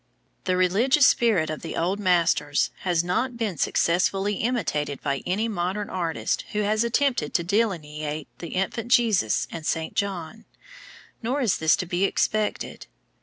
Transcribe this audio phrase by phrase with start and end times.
[0.45, 5.91] The religious spirit of the old masters has not been successfully imitated by any modern
[5.91, 10.45] artist who has attempted to delineate the Infant Jesus and Saint John,
[11.21, 12.87] nor is this to be expected.